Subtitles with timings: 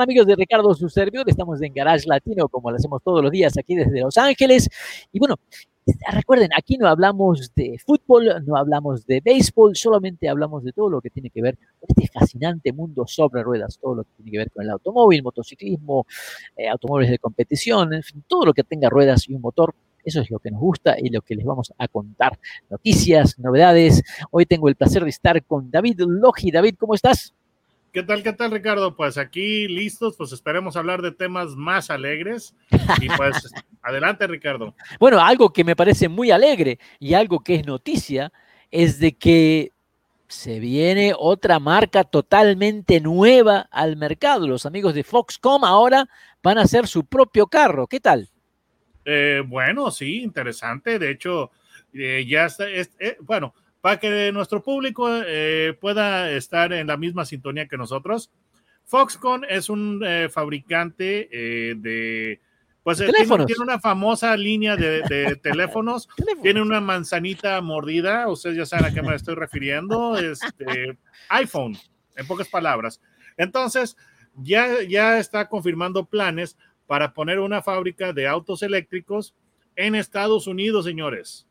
[0.00, 1.28] Amigos de Ricardo, su servidor?
[1.28, 4.68] Estamos en Garage Latino, como lo hacemos todos los días aquí desde Los Ángeles.
[5.12, 5.36] Y bueno,
[6.10, 11.00] recuerden, aquí no hablamos de fútbol, no hablamos de béisbol, solamente hablamos de todo lo
[11.00, 14.38] que tiene que ver con este fascinante mundo sobre ruedas, todo lo que tiene que
[14.38, 16.06] ver con el automóvil, motociclismo,
[16.56, 19.74] eh, automóviles de competición, en fin, todo lo que tenga ruedas y un motor.
[20.02, 22.38] Eso es lo que nos gusta y lo que les vamos a contar.
[22.70, 24.02] Noticias, novedades.
[24.30, 26.50] Hoy tengo el placer de estar con David Logi.
[26.50, 27.34] David, ¿cómo estás?
[27.92, 28.94] ¿Qué tal, qué tal, Ricardo?
[28.94, 32.54] Pues aquí listos, pues esperemos hablar de temas más alegres.
[33.00, 34.74] Y pues adelante, Ricardo.
[35.00, 38.32] Bueno, algo que me parece muy alegre y algo que es noticia
[38.70, 39.72] es de que
[40.28, 44.46] se viene otra marca totalmente nueva al mercado.
[44.46, 46.08] Los amigos de Foxcom ahora
[46.44, 47.88] van a hacer su propio carro.
[47.88, 48.28] ¿Qué tal?
[49.04, 51.00] Eh, bueno, sí, interesante.
[51.00, 51.50] De hecho,
[51.92, 57.24] eh, ya está, eh, bueno, para que nuestro público eh, pueda estar en la misma
[57.24, 58.30] sintonía que nosotros.
[58.84, 62.40] Foxconn es un eh, fabricante eh, de,
[62.82, 63.12] pues tiene,
[63.46, 66.08] tiene, una famosa línea de, teléfonos,
[66.42, 71.76] tiene una manzanita mordida, ustedes ya saben a qué me estoy refiriendo, este, iPhone,
[72.16, 73.00] en pocas palabras.
[73.36, 73.96] Entonces,
[74.34, 76.56] ya, ya está confirmando planes
[76.86, 79.34] para poner una fábrica de autos eléctricos
[79.76, 81.46] en Estados Unidos, señores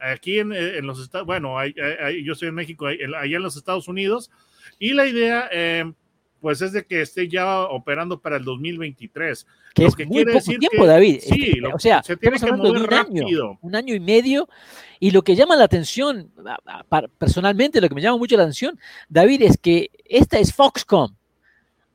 [0.00, 4.30] aquí en, eh, los Estados, bueno, yo estoy en México, allá en los Estados Unidos,
[4.78, 5.92] y la idea, eh,
[6.40, 9.46] pues es de que esté ya operando para el 2023.
[9.74, 11.20] Que lo es que muy quiere poco decir tiempo, David.
[11.20, 13.26] Sí, o sea, se tiene que mover un rápido.
[13.26, 14.48] Año, un año y medio,
[15.00, 16.30] y lo que llama la atención,
[17.18, 21.16] personalmente, lo que me llama mucho la atención, David, es que esta es Foxconn.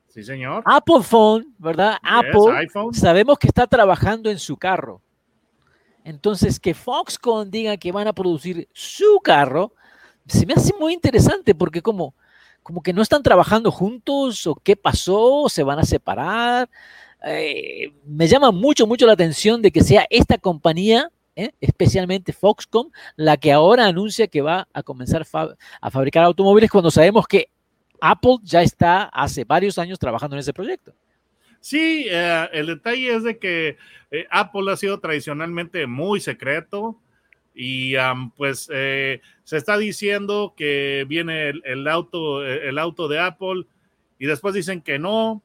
[0.08, 0.62] Sí, señor.
[0.66, 1.96] Apple Phone, ¿verdad?
[2.02, 5.00] Apple, sabemos que está trabajando en su carro.
[6.04, 9.72] Entonces, que Foxconn diga que van a producir su carro,
[10.26, 12.14] se me hace muy interesante porque como,
[12.62, 16.68] como que no están trabajando juntos o qué pasó, se van a separar.
[17.24, 21.52] Eh, me llama mucho, mucho la atención de que sea esta compañía, ¿eh?
[21.60, 25.24] especialmente Foxconn, la que ahora anuncia que va a comenzar
[25.80, 27.48] a fabricar automóviles cuando sabemos que
[28.00, 30.92] Apple ya está hace varios años trabajando en ese proyecto.
[31.62, 33.76] Sí, eh, el detalle es de que
[34.10, 37.00] eh, Apple ha sido tradicionalmente muy secreto
[37.54, 37.94] y
[38.36, 43.66] pues eh, se está diciendo que viene el, auto, el auto de Apple
[44.18, 45.40] y después dicen que no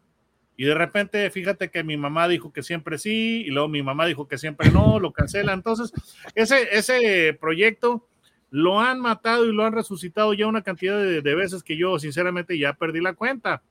[0.55, 4.07] y de repente fíjate que mi mamá dijo que siempre sí y luego mi mamá
[4.07, 5.53] dijo que siempre no, lo cancela.
[5.53, 5.93] Entonces
[6.33, 8.07] ese, ese proyecto
[8.49, 12.57] lo han matado y lo han resucitado ya una cantidad de, veces que yo sinceramente
[12.57, 13.61] ya perdí la cuenta.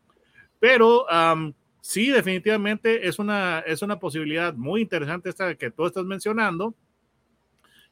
[0.60, 1.06] Pero
[1.86, 6.74] sí, definitivamente es una, es una posibilidad muy interesante esta que tú estás mencionando,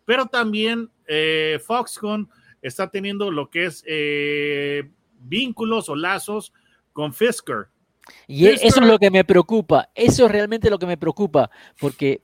[0.05, 2.29] pero también eh, Foxconn
[2.61, 4.91] está teniendo lo que es eh,
[5.21, 6.53] vínculos o lazos
[6.93, 7.69] con Fisker.
[8.27, 12.21] Y eso es lo que me preocupa, eso es realmente lo que me preocupa, porque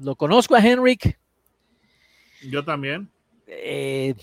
[0.00, 1.16] lo conozco a Henrik.
[2.50, 3.08] Yo también.
[3.46, 4.16] Eh,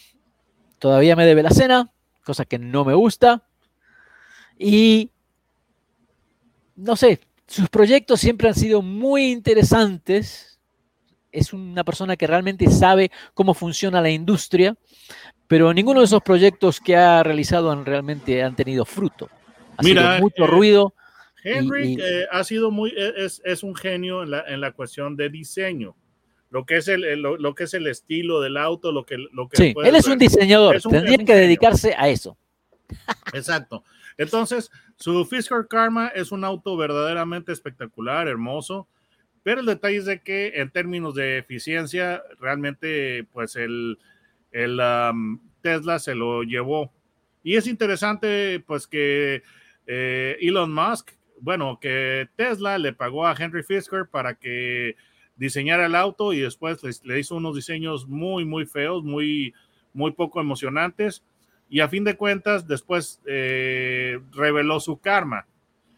[0.77, 1.89] todavía me debe la cena,
[2.25, 3.47] cosa que no me gusta.
[4.59, 5.12] Y
[6.75, 10.59] no sé, sus proyectos siempre han sido muy interesantes.
[11.31, 14.75] Es una persona que realmente sabe cómo funciona la industria,
[15.47, 19.29] pero ninguno de esos proyectos que ha realizado han realmente han tenido fruto.
[19.77, 20.93] Ha Mira, sido mucho eh, ruido.
[21.43, 25.29] Henry eh, ha sido muy, e, es, un genio en la, en la, cuestión de
[25.29, 25.95] diseño.
[26.49, 29.57] Lo que, es el, lo, que es el estilo del auto, lo que, lo que
[29.57, 32.37] sí, él es un diseñador, tendría que dedicarse a eso.
[33.33, 33.83] Exacto.
[34.17, 38.87] Entonces, su Fisker Karma es un auto verdaderamente espectacular, hermoso,
[39.43, 43.97] pero el detalle es de que en términos de eficiencia, realmente, pues el,
[45.61, 46.91] Tesla se lo llevó.
[47.43, 49.43] Y es interesante, pues que
[49.85, 51.11] eh, Elon Musk,
[51.41, 54.95] bueno, que Tesla le pagó a Henry Fisker para que
[55.35, 59.53] diseñara el auto y después le hizo unos diseños muy, muy feos, muy,
[59.93, 61.23] muy poco emocionantes
[61.73, 65.47] y a fin de cuentas después eh, reveló su karma.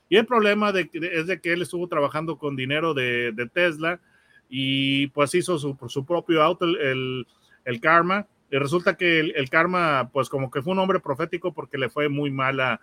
[0.07, 3.99] Y el problema es de que él estuvo trabajando con dinero de, Tesla
[4.47, 7.27] y pues hizo su, su propio auto, el,
[7.65, 8.25] el, karma.
[8.49, 12.07] Y resulta que el, karma, pues como que fue un hombre profético porque le fue
[12.07, 12.79] muy mal a,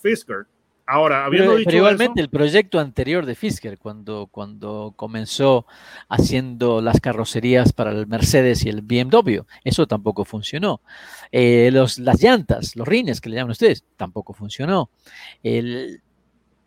[0.00, 0.46] Fisker.
[0.92, 5.64] Ahora, habiendo pero, igualmente el proyecto anterior de Fisker, cuando, cuando comenzó
[6.10, 10.82] haciendo las carrocerías para el Mercedes y el BMW, eso tampoco funcionó.
[11.30, 14.90] Eh, los, las llantas, los rines que le llaman ustedes, tampoco funcionó.
[15.42, 16.02] El,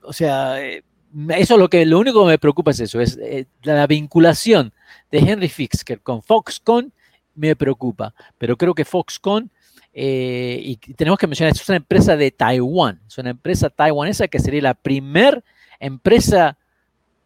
[0.02, 0.84] o sea, eh,
[1.30, 4.74] eso es lo que lo único que me preocupa es eso, es eh, la vinculación
[5.12, 6.92] de Henry Fisker con Foxconn
[7.36, 9.52] me preocupa, pero creo que Foxconn
[9.98, 14.40] eh, y tenemos que mencionar, es una empresa de Taiwán, es una empresa taiwanesa que
[14.40, 15.42] sería la primer
[15.80, 16.58] empresa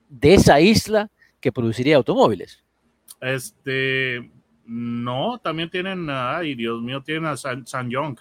[0.08, 1.10] de esa isla
[1.42, 2.64] que produciría automóviles.
[3.22, 4.30] Este,
[4.68, 8.20] no, también tienen, ay Dios mío, tienen a San, Yong,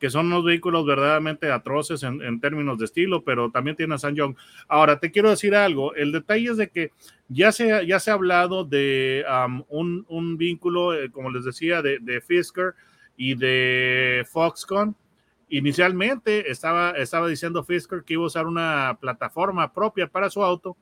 [0.00, 4.16] que son unos vehículos verdaderamente atroces en, términos de estilo, pero también tienen a San
[4.16, 4.34] Yong.
[4.66, 6.90] Ahora, te quiero decir algo, el detalle es de que
[7.28, 9.24] ya se, ya se ha hablado de
[9.68, 12.74] un, un, vínculo, eh, como les decía, de, de Fisker,
[13.16, 14.94] y de Foxconn.
[15.48, 20.76] Inicialmente estaba, estaba diciendo Fisker que iba a usar una plataforma propia para su auto,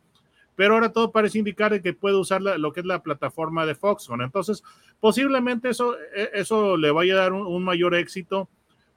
[0.57, 4.23] pero ahora todo parece indicar que puede usar lo que es la plataforma de Foxconn.
[4.23, 4.63] Entonces,
[5.01, 8.49] posiblemente eso, e, eso le vaya a dar un, mayor éxito,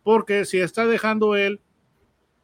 [0.04, 1.60] porque si está dejando él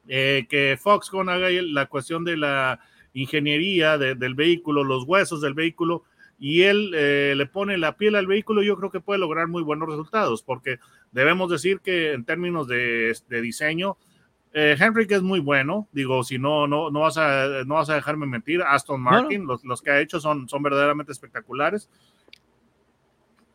[0.07, 2.79] eh, que Foxconn haga la cuestión de la
[3.13, 6.03] ingeniería del vehículo, los huesos del vehículo,
[6.39, 9.63] y él eh, le pone la piel al vehículo, yo creo que puede lograr muy
[9.63, 10.79] buenos resultados, porque
[11.11, 13.97] debemos decir que en términos de, diseño,
[14.53, 17.95] eh, Henrik es muy bueno, digo, si no, no, no, vas, a, no vas a
[17.95, 21.89] dejarme mentir, Aston Martin, los, los, que ha hecho son, son verdaderamente espectaculares.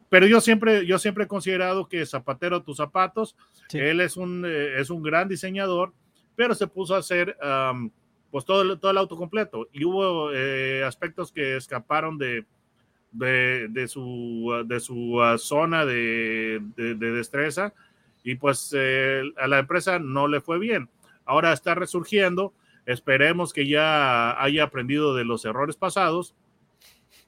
[0.09, 3.37] Pero yo siempre, yo siempre he considerado que Zapatero tus zapatos,
[3.75, 5.93] él es un, eh, es un gran diseñador,
[6.35, 7.37] pero se puso a hacer
[8.31, 9.69] pues todo, todo el auto completo.
[9.73, 10.31] Y hubo
[10.87, 12.47] aspectos que escaparon de,
[13.13, 17.73] de, su, de su uh, zona de, destreza
[18.23, 20.89] y pues a la empresa no le fue bien.
[21.25, 22.53] Ahora está resurgiendo,
[22.87, 26.35] esperemos que ya haya aprendido de los errores pasados,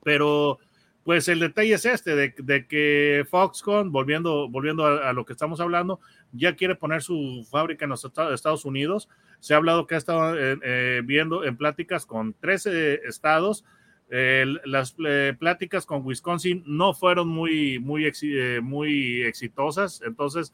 [0.03, 0.59] pero
[1.05, 5.99] pues el detalle es este, de, que Foxconn, volviendo, volviendo a, lo que estamos hablando,
[6.33, 9.09] ya quiere poner su fábrica en los Estados Unidos.
[9.41, 13.65] Se ha hablado que ha estado eh, eh, viendo en pláticas con 13 estados
[14.11, 20.53] las eh, pláticas con Wisconsin no fueron muy, muy, eh, muy exitosas, entonces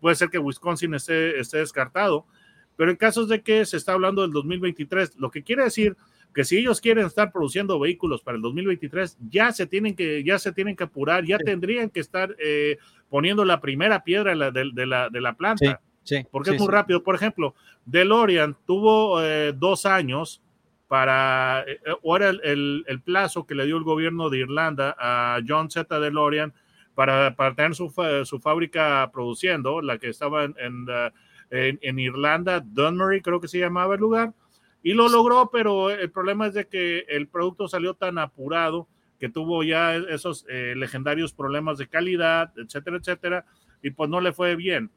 [0.00, 2.26] puede ser que Wisconsin esté, esté descartado,
[2.76, 5.96] pero en casos de que se está hablando del 2023, lo que quiere decir
[6.34, 10.38] que si ellos quieren estar produciendo vehículos para el 2023, ya se tienen que, ya
[10.38, 12.78] se tienen que apurar, ya tendrían que estar eh,
[13.08, 15.80] poniendo la primera piedra de la, de, la, de la planta.
[16.32, 17.04] porque es muy rápido.
[17.04, 17.54] Por ejemplo,
[17.84, 19.20] DeLorean tuvo
[19.52, 20.42] dos años
[20.94, 25.68] para, eh, o era el, plazo que le dio el gobierno de Irlanda a John
[25.68, 25.98] Z.
[25.98, 26.54] DeLorean
[26.94, 27.92] para, para tener su,
[28.24, 33.96] su fábrica produciendo, la que estaba en, en, en, Irlanda, Dunmurry creo que se llamaba
[33.96, 34.34] el lugar,
[34.84, 38.86] y lo logró, pero el problema es de que el producto salió tan apurado
[39.18, 43.46] que tuvo ya esos eh, legendarios problemas de calidad, etcétera, etcétera,
[43.82, 44.92] y pues no le fue bien.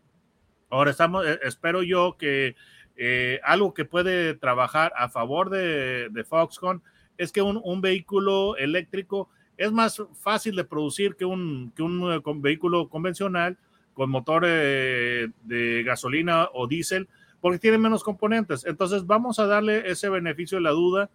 [0.70, 2.56] Ahora estamos, eh, espero yo que
[3.00, 6.82] eh, algo que puede trabajar a favor de, Foxconn
[7.18, 13.58] es que un, vehículo eléctrico es más fácil de producir que un, eh, vehículo convencional
[13.94, 17.08] con motor eh, de gasolina o diésel,
[17.40, 18.66] porque tiene menos componentes.
[18.66, 21.10] Entonces vamos a darle ese beneficio de la duda,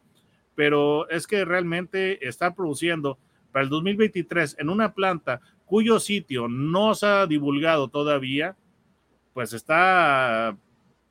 [0.55, 3.19] pero es que realmente está produciendo
[3.50, 8.56] para el 2023 en una planta cuyo sitio no se ha divulgado todavía,
[9.32, 10.56] pues está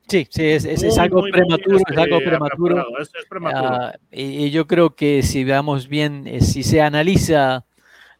[0.08, 2.84] Sí, sí, es, algo prematuro, es algo prematuro.
[3.54, 7.64] Ah, y, yo creo que si veamos bien, eh, si se analiza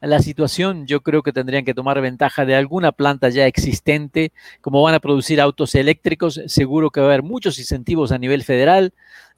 [0.00, 4.82] la situación, yo creo que tendrían que tomar ventaja de alguna planta ya existente, como
[4.82, 8.92] van a producir autos eléctricos, seguro que va a haber muchos incentivos a nivel federal.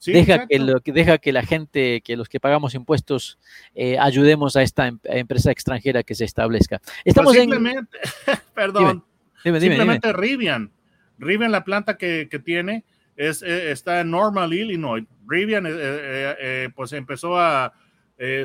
[0.05, 3.37] deja, que lo, deja que la gente, que los que pagamos impuestos,
[3.75, 6.79] eh, ayudemos a esta em, empresa extranjera que se establezca.
[6.79, 7.97] Pues Estamos simplemente,
[8.55, 9.03] perdón,
[9.43, 10.71] simplemente Rivian
[11.17, 12.83] Rivian, la planta que, tiene,
[13.15, 15.05] es, eh, está en Normal, Illinois.
[15.27, 17.73] Rivian, eh, eh, pues empezó a,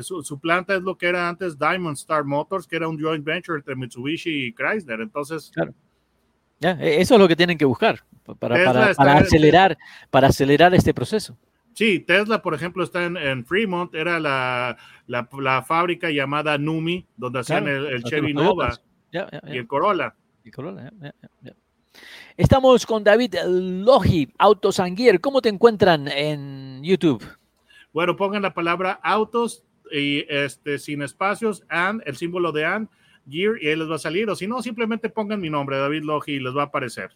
[0.01, 3.57] su, planta es lo que era antes Diamond Star Motors, que era un joint venture
[3.57, 5.01] entre Mitsubishi y Chrysler.
[5.01, 5.73] Entonces, claro.
[6.61, 8.03] E, eso es lo que tienen que buscar
[8.39, 8.55] para,
[9.17, 9.77] acelerar,
[10.09, 11.37] para acelerar este proceso.
[11.73, 17.67] Sí, Tesla, por ejemplo, está en, Fremont, era la, la, fábrica llamada Numi, donde hacían
[17.67, 18.77] el, Chevy Nova
[19.11, 20.13] y el Corolla.
[20.43, 20.91] El Corolla,
[22.37, 25.19] Estamos con David Logi, Autosanguier.
[25.19, 27.21] ¿Cómo te encuentran en YouTube?
[27.91, 32.87] Bueno, pongan la palabra autos y este sin espacios, and, el símbolo de and,
[33.29, 34.29] gear, y ahí les va a salir.
[34.29, 37.11] O si no, simplemente pongan mi nombre, David Logi, y les va a aparecer.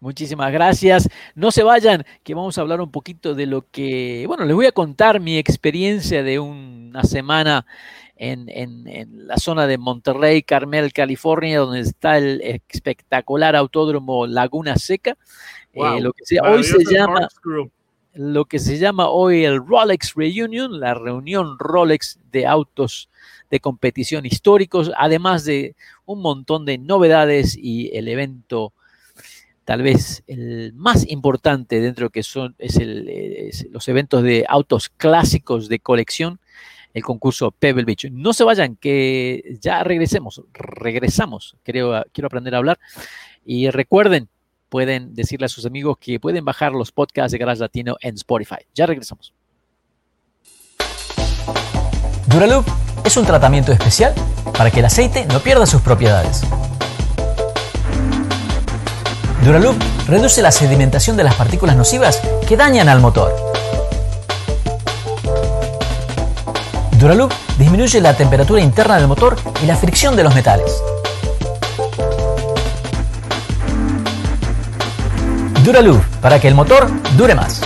[0.00, 1.08] Muchísimas gracias.
[1.34, 4.66] No se vayan, que vamos a hablar un poquito de lo que, bueno, les voy
[4.66, 7.66] a contar mi experiencia de una semana
[8.16, 15.16] en, la zona de Monterrey, Carmel, California, donde está el espectacular autódromo Laguna Seca.
[15.72, 17.28] Eh, lo que hoy se llama
[18.16, 23.10] lo que se llama hoy el Rolex Reunion, la reunión Rolex de autos
[23.50, 25.76] de competición históricos, además de
[26.06, 28.72] un montón de novedades y el evento
[29.66, 32.78] tal vez el más importante dentro que son es,
[33.68, 36.38] los eventos de autos clásicos de colección,
[36.94, 38.08] el concurso Pebble Beach.
[38.12, 42.78] No se vayan, que ya regresemos, regresamos, quiero aprender a hablar.
[43.44, 44.28] Y recuerden,
[44.68, 48.58] pueden decirle a sus amigos que pueden bajar los podcasts de Garage Latino en Spotify.
[48.72, 49.34] Ya regresamos.
[52.28, 52.66] Duraloop
[53.04, 54.14] es un tratamiento especial
[54.56, 56.42] para que el aceite no pierda sus propiedades.
[59.46, 63.32] Duraloop reduce la sedimentación de las partículas nocivas que dañan al motor.
[66.98, 70.82] Duraloop disminuye la temperatura interna del motor y la fricción de los metales.
[75.64, 77.60] Duraloop, para que el motor dure más.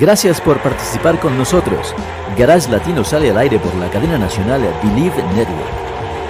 [0.00, 1.94] Gracias por participar con nosotros.
[2.36, 5.87] Garage Latino sale al aire por la cadena nacional Believe Network.